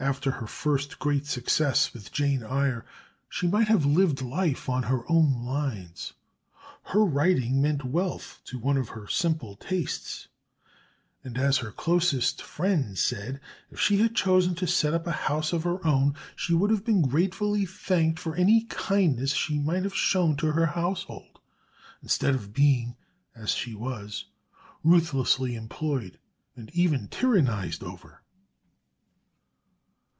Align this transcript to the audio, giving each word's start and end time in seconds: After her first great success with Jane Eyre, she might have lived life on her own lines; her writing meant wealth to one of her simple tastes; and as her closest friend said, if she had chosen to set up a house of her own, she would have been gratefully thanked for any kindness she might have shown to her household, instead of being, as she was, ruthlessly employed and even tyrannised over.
After 0.00 0.32
her 0.32 0.46
first 0.46 0.98
great 0.98 1.24
success 1.24 1.94
with 1.94 2.12
Jane 2.12 2.42
Eyre, 2.42 2.84
she 3.30 3.46
might 3.46 3.68
have 3.68 3.86
lived 3.86 4.20
life 4.20 4.68
on 4.68 4.82
her 4.82 5.10
own 5.10 5.44
lines; 5.46 6.12
her 6.86 7.02
writing 7.04 7.62
meant 7.62 7.84
wealth 7.84 8.42
to 8.46 8.58
one 8.58 8.76
of 8.76 8.90
her 8.90 9.06
simple 9.08 9.56
tastes; 9.56 10.28
and 11.22 11.38
as 11.38 11.58
her 11.58 11.70
closest 11.72 12.42
friend 12.42 12.98
said, 12.98 13.40
if 13.70 13.80
she 13.80 13.98
had 13.98 14.14
chosen 14.14 14.54
to 14.56 14.66
set 14.66 14.92
up 14.92 15.06
a 15.06 15.12
house 15.12 15.54
of 15.54 15.62
her 15.62 15.78
own, 15.86 16.14
she 16.36 16.52
would 16.52 16.70
have 16.70 16.84
been 16.84 17.00
gratefully 17.02 17.64
thanked 17.64 18.18
for 18.18 18.34
any 18.34 18.64
kindness 18.64 19.32
she 19.32 19.58
might 19.58 19.84
have 19.84 19.94
shown 19.94 20.36
to 20.36 20.48
her 20.52 20.66
household, 20.66 21.38
instead 22.02 22.34
of 22.34 22.52
being, 22.52 22.94
as 23.34 23.50
she 23.52 23.74
was, 23.74 24.26
ruthlessly 24.82 25.54
employed 25.54 26.18
and 26.56 26.68
even 26.74 27.08
tyrannised 27.08 27.82
over. 27.82 28.20